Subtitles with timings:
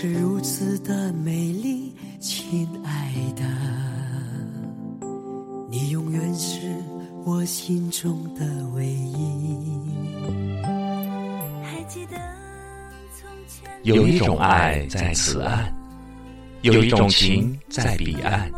[0.00, 3.44] 是如此的美丽，亲爱的，
[5.68, 6.74] 你永远是
[7.22, 9.58] 我心中的唯一。
[11.62, 12.16] 还记得
[13.20, 15.70] 从前有一种爱在此岸，
[16.62, 18.50] 有一种情在彼岸。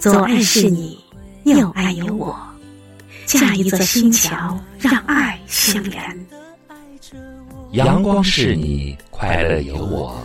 [0.00, 0.98] 左岸是你，
[1.44, 2.36] 右岸有我，
[3.24, 6.26] 架一座新桥，让爱相连。
[7.72, 10.16] 阳光是你，快乐有我，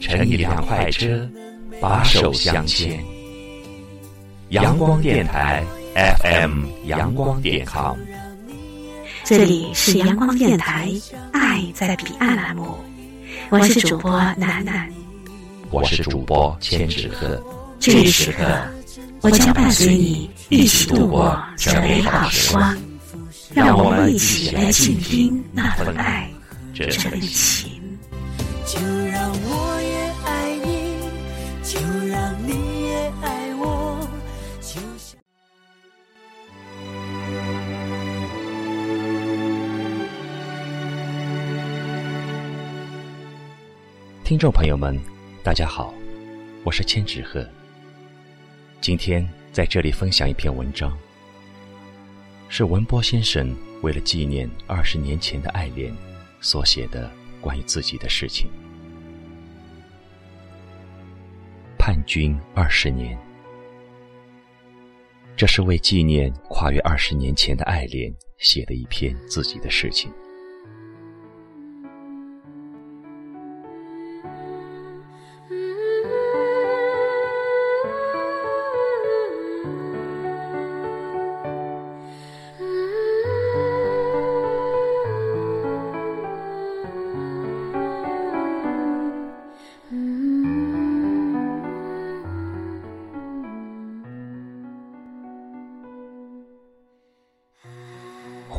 [0.00, 1.28] 乘一辆快车，
[1.80, 3.02] 把手相牵。
[4.50, 5.64] 阳光电台
[6.22, 7.96] FM 阳光点 com，
[9.24, 10.88] 这里是阳光电台
[11.32, 12.76] 《爱在彼岸》栏目，
[13.50, 14.88] 我是主播楠楠。
[15.70, 17.42] 我是主播千纸鹤。
[17.80, 18.44] 这一时刻，
[19.22, 22.76] 我将伴随你一起度过这美好时光。
[23.56, 26.30] 让我们一起来倾听那份爱，
[26.74, 27.72] 这份情。
[28.66, 30.92] 就让我也爱你，
[31.62, 33.98] 就让你也爱我，
[34.60, 35.18] 就像。
[44.22, 45.00] 听众朋友们，
[45.42, 45.94] 大家好，
[46.62, 47.42] 我是千纸鹤。
[48.82, 50.94] 今天在这里分享一篇文章，
[52.48, 55.94] 是文波先生为了纪念二十年前的爱恋
[56.40, 58.48] 所写的关于自己的事情。
[61.78, 63.18] 叛军二十年，
[65.36, 70.10] 这是为纪念跨越二十年前的爱恋写的一篇自己的事情。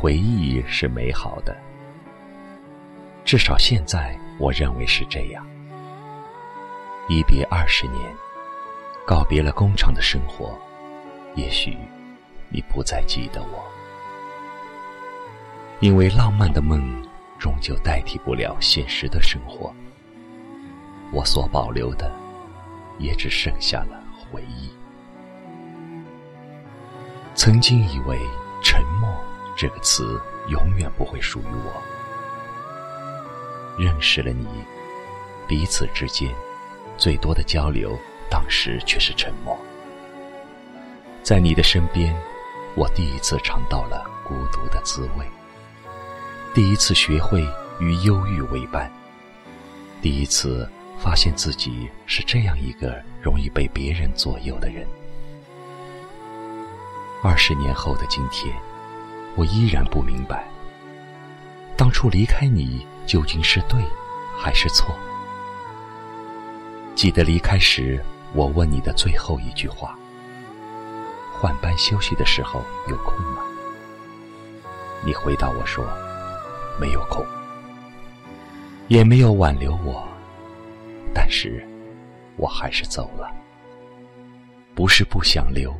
[0.00, 1.56] 回忆是美好的，
[3.24, 5.44] 至少现在我认为是这样。
[7.08, 8.00] 一别二十年，
[9.04, 10.56] 告别了工厂的生活，
[11.34, 11.76] 也许
[12.48, 13.66] 你不再记得我，
[15.80, 16.80] 因为浪漫的梦
[17.36, 19.74] 终究代替不了现实的生活。
[21.12, 22.08] 我所保留的，
[23.00, 24.70] 也只剩下了回忆。
[27.34, 28.16] 曾经以为
[28.62, 28.80] 沉。
[29.58, 31.82] 这个词永远不会属于我。
[33.76, 34.46] 认识了你，
[35.48, 36.32] 彼此之间
[36.96, 37.98] 最多的交流，
[38.30, 39.58] 当时却是沉默。
[41.24, 42.14] 在你的身边，
[42.76, 45.26] 我第一次尝到了孤独的滋味，
[46.54, 47.44] 第一次学会
[47.80, 48.88] 与忧郁为伴，
[50.00, 50.70] 第一次
[51.00, 54.86] 发现自己是这样一个容易被别人左右的人。
[57.24, 58.54] 二十年后的今天。
[59.38, 60.48] 我依然不明白，
[61.76, 63.80] 当初离开你究竟是对
[64.36, 64.92] 还是错？
[66.96, 69.96] 记得离开时，我问你的最后一句话
[71.32, 73.44] ：“换班休息的时候有空吗？”
[75.06, 75.86] 你回答我说
[76.80, 77.24] ：“没有空。”
[78.88, 80.02] 也没有挽留我，
[81.14, 81.64] 但是
[82.36, 83.30] 我还是走了。
[84.74, 85.72] 不是不想留，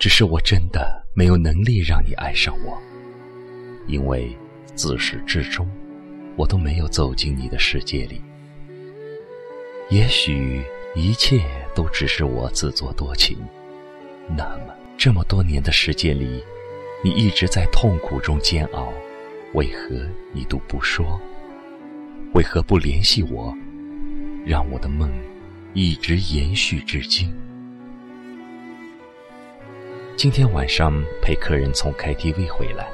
[0.00, 1.03] 只是我真的。
[1.16, 2.76] 没有能力让你爱上我，
[3.86, 4.36] 因为
[4.74, 5.64] 自始至终，
[6.34, 8.20] 我都没有走进你的世界里。
[9.90, 10.60] 也许
[10.96, 11.40] 一切
[11.72, 13.38] 都只是我自作多情。
[14.28, 16.42] 那么，这么多年的时间里，
[17.04, 18.92] 你一直在痛苦中煎熬，
[19.52, 19.94] 为何
[20.32, 21.20] 你都不说？
[22.34, 23.56] 为何不联系我，
[24.44, 25.08] 让我的梦
[25.74, 27.32] 一直延续至今？
[30.16, 32.88] 今天晚上陪客人从 KTV 回来，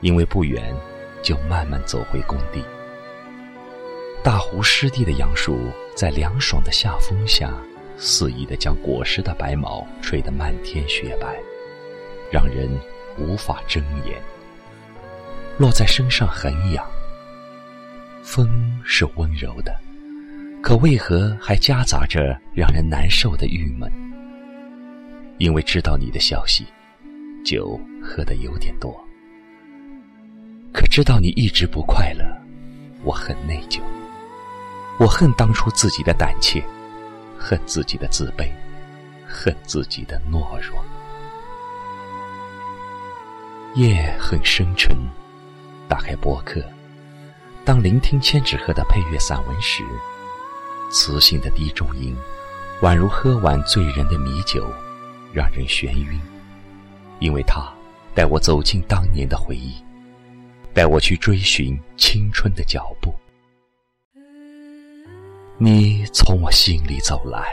[0.00, 0.74] 因为不远，
[1.22, 2.64] 就慢慢走回工地。
[4.22, 5.58] 大湖湿地的杨树
[5.94, 7.52] 在凉爽的夏风下，
[7.98, 11.36] 肆意的将果实的白毛吹得漫天雪白，
[12.30, 12.70] 让人
[13.18, 14.16] 无法睁眼。
[15.58, 16.86] 落在身上很痒。
[18.22, 19.76] 风是温柔的，
[20.62, 23.90] 可为何还夹杂着让人难受的郁闷？
[25.40, 26.66] 因为知道你的消息，
[27.42, 28.94] 酒喝的有点多。
[30.70, 32.22] 可知道你一直不快乐，
[33.02, 33.80] 我很内疚。
[34.98, 36.62] 我恨当初自己的胆怯，
[37.38, 38.50] 恨自己的自卑，
[39.26, 40.84] 恨自己的懦弱。
[43.76, 44.94] 夜很深沉，
[45.88, 46.62] 打开博客，
[47.64, 49.82] 当聆听千纸鹤的配乐散文时，
[50.90, 52.14] 磁性的低重音，
[52.82, 54.70] 宛如喝完醉人的米酒，
[55.32, 56.20] 让人眩晕。
[57.18, 57.72] 因为它
[58.14, 59.74] 带我走进当年的回忆，
[60.72, 63.14] 带我去追寻青春的脚步。
[65.58, 67.52] 你从我心里走来，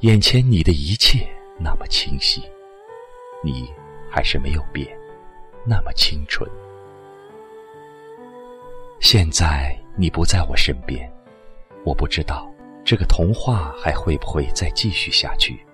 [0.00, 1.28] 眼前你的一切
[1.58, 2.42] 那么清晰，
[3.44, 3.70] 你。
[4.14, 4.86] 还是没有变，
[5.64, 6.46] 那么清纯。
[9.00, 11.10] 现在你不在我身边，
[11.82, 12.46] 我不知道
[12.84, 15.64] 这个童话还会不会再继续下去，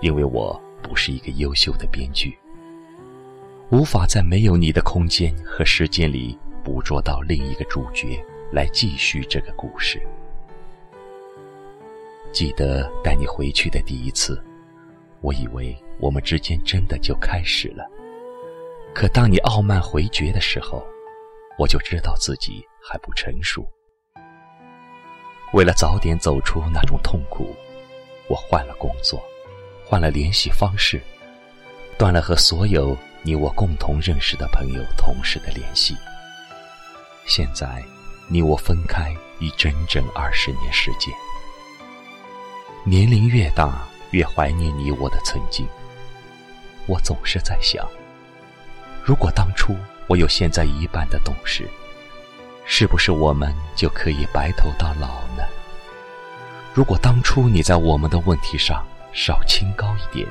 [0.00, 2.38] 因为我不是一个优秀的编剧，
[3.70, 8.22] 无法在没有你的空间和时间里捕捉到另一个主角
[8.52, 10.00] 来继续这个故事。
[12.32, 14.42] 记得带你回去的第一次。
[15.22, 17.84] 我以为我们之间真的就开始了，
[18.94, 20.86] 可当你傲慢回绝的时候，
[21.58, 23.66] 我就知道自己还不成熟。
[25.54, 27.56] 为了早点走出那种痛苦，
[28.28, 29.20] 我换了工作，
[29.86, 31.00] 换了联系方式，
[31.96, 35.96] 断了和所有你我共同认识的朋友、同事的联系。
[37.24, 37.82] 现在，
[38.28, 41.14] 你我分开已整整二十年时间，
[42.84, 43.86] 年龄越大。
[44.12, 45.66] 越怀念你我的曾经，
[46.86, 47.86] 我总是在想，
[49.02, 51.68] 如果当初我有现在一半的懂事，
[52.64, 55.42] 是不是我们就可以白头到老呢？
[56.72, 58.86] 如果当初你在我们的问题上
[59.16, 60.28] 少清高一点，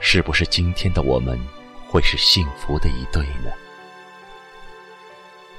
[0.00, 1.38] 是不是今天的我们
[1.86, 3.52] 会是幸福的一对呢？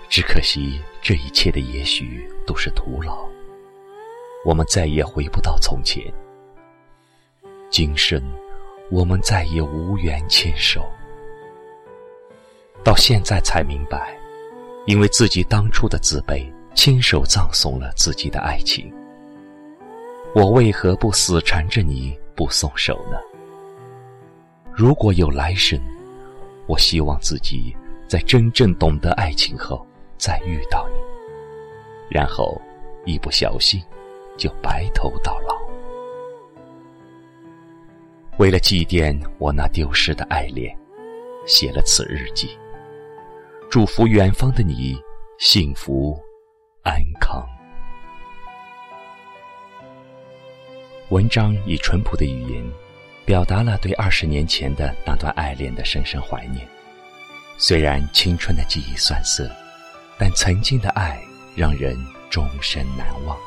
[0.10, 3.30] 只可惜这一切的也许都是徒劳，
[4.44, 6.12] 我们再也回不到从前。
[7.70, 8.20] 今生，
[8.90, 10.84] 我们再也无缘牵手。
[12.84, 14.18] 到现在才明白，
[14.88, 18.92] 因为自己当初的自卑，亲手葬送了自己的爱情。
[20.36, 23.18] 我为何不死缠着你不松手呢？
[24.72, 25.82] 如果有来生，
[26.68, 27.76] 我希望自己
[28.08, 29.84] 在真正懂得爱情后
[30.18, 31.00] 再遇到你，
[32.10, 32.62] 然后
[33.06, 33.82] 一不小心
[34.38, 35.56] 就白头到老。
[38.38, 40.78] 为了祭奠我那丢失的爱恋，
[41.48, 42.56] 写了此日记。
[43.72, 44.96] 祝福远方的你
[45.40, 46.16] 幸福
[46.84, 47.44] 安康。
[51.10, 52.62] 文章以淳朴的语言，
[53.24, 56.68] 表达了对二十年前的那段爱恋的深深怀念。
[57.58, 59.50] 虽然青春的记忆酸涩，
[60.20, 61.18] 但曾经的爱
[61.56, 61.98] 让人
[62.30, 63.38] 终身难忘。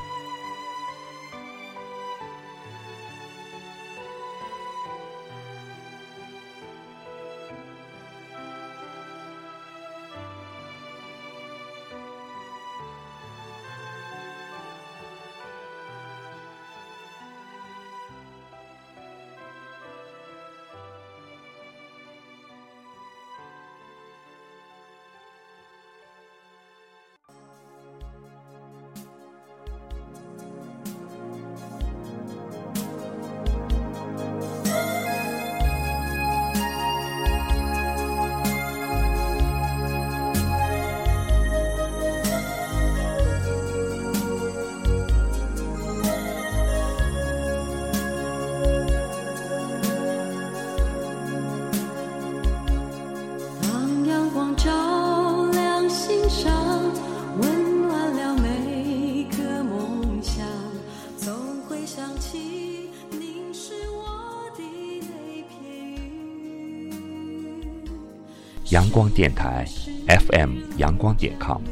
[68.90, 69.64] 阳光电台
[70.08, 71.62] ，FM 阳光点 com，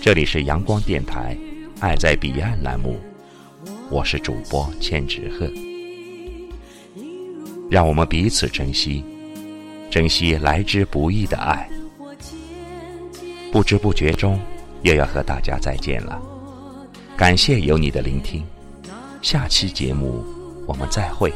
[0.00, 1.36] 这里是阳光电台
[1.78, 2.98] 《爱在彼岸》栏目，
[3.90, 5.46] 我是主播千纸鹤，
[7.70, 9.04] 让我们彼此珍惜，
[9.90, 11.68] 珍惜来之不易的爱。
[13.52, 14.40] 不知不觉中，
[14.84, 16.18] 又要和大家再见了，
[17.14, 18.42] 感谢有你的聆听，
[19.20, 20.24] 下期节目
[20.66, 21.30] 我们再会。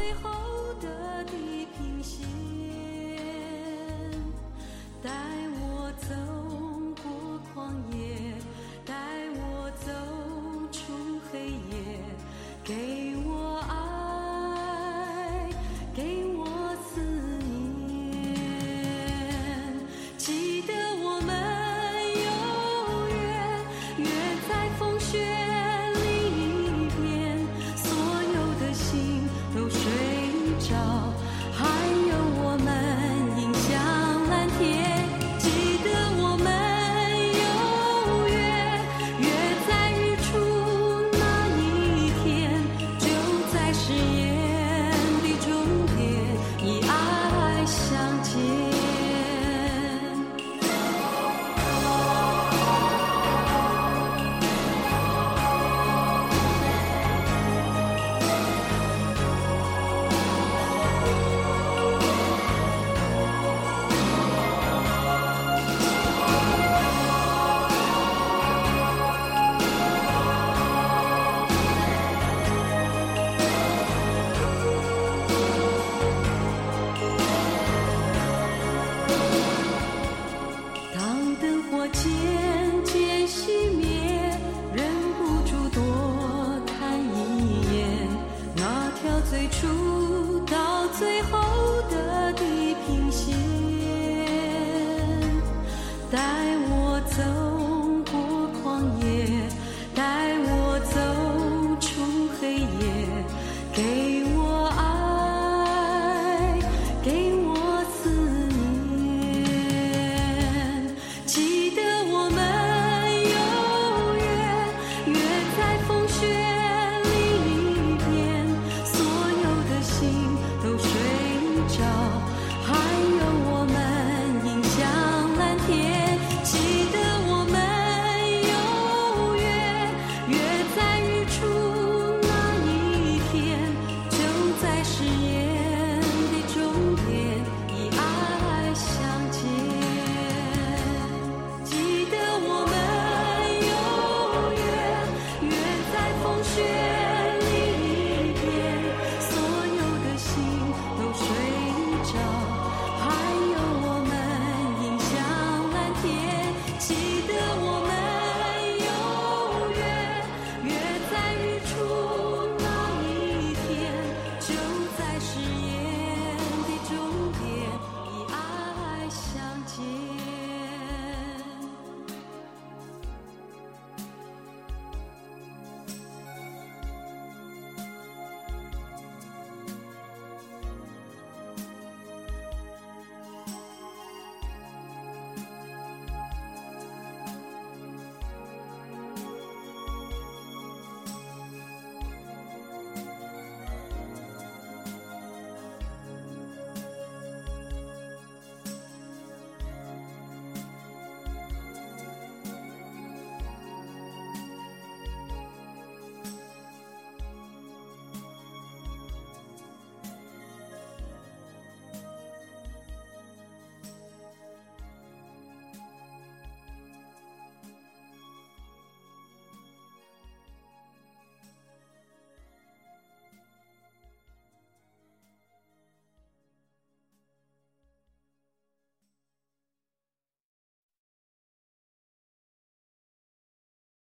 [157.31, 157.70] still